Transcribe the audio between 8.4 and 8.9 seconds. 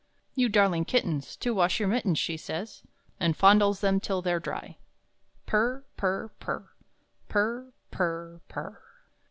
p u r r!